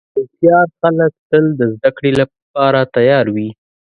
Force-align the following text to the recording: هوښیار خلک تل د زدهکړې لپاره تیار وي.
هوښیار 0.13 0.67
خلک 0.79 1.13
تل 1.29 1.45
د 1.59 1.61
زدهکړې 1.73 2.11
لپاره 2.19 2.79
تیار 2.95 3.25
وي. 3.35 3.49